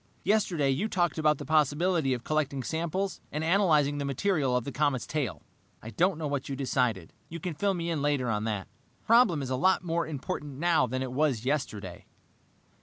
[0.23, 4.71] "Yesterday you talked about the possibility of collecting samples and analyzing the material of the
[4.71, 5.43] comet's tail.
[5.83, 7.13] I don't know what you decided.
[7.29, 8.67] You can fill me in later on that.
[9.01, 12.07] The problem is a lot more important now than it was yesterday.